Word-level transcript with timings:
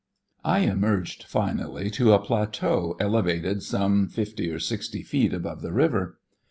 I 0.43 0.61
emerged 0.61 1.25
finally 1.25 1.91
to 1.91 2.13
a 2.13 2.17
plateau 2.19 2.95
elevated 2.99 3.61
some 3.61 4.07
fifty 4.07 4.49
or 4.49 4.57
sixty 4.57 5.03
feet 5.03 5.31
above 5.31 5.61
the 5.61 5.71
river. 5.71 6.17